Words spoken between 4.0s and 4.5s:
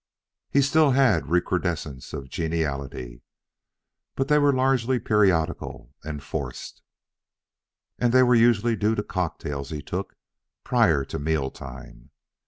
but they